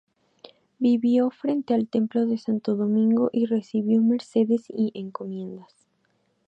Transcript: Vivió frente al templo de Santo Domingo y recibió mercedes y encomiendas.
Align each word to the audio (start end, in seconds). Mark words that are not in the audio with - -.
Vivió 0.79 1.29
frente 1.29 1.75
al 1.75 1.87
templo 1.87 2.25
de 2.25 2.39
Santo 2.39 2.75
Domingo 2.75 3.29
y 3.31 3.45
recibió 3.45 4.01
mercedes 4.01 4.63
y 4.69 4.89
encomiendas. 4.99 5.75